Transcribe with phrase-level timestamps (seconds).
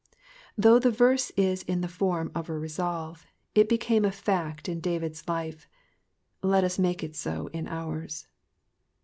[0.57, 4.79] Though the verse is in the form of a resolve, it became a fact in
[4.79, 5.67] David's life,
[6.41, 8.25] let us make it so in ours.